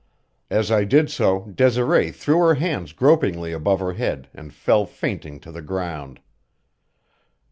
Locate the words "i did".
0.71-1.11